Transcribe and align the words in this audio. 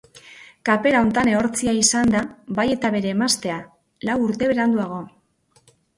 Kapera 0.67 1.01
huntan 1.07 1.27
ehortzia 1.33 1.75
izan 1.81 2.13
da 2.15 2.21
bai 2.61 2.65
eta 2.77 2.91
bere 2.97 3.11
emaztea, 3.17 3.59
lau 4.11 4.17
urte 4.29 4.51
beranduago. 4.53 4.99